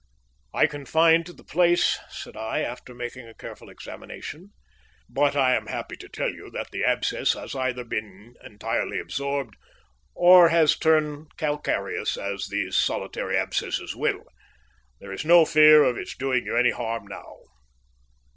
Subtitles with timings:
[0.51, 4.49] "I can find the place," said I, after making a careful examination;
[5.07, 9.53] "but I am happy to tell you that the abscess has either been entirely absorbed,
[10.15, 14.23] or has turned calcareous, as these solitary abscesses will.
[14.99, 17.35] There is no fear of its doing you any harm now."